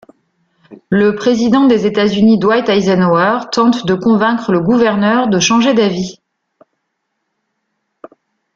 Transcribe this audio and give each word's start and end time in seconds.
Le 0.89 1.13
président 1.13 1.67
des 1.67 1.85
États-Unis 1.85 2.39
Dwight 2.39 2.67
Eisenhower 2.67 3.41
tente 3.51 3.85
de 3.85 3.93
convaincre 3.93 4.51
le 4.51 4.59
gouverneur 4.59 5.27
de 5.27 5.37
changer 5.39 5.75
d’avis. 5.75 6.19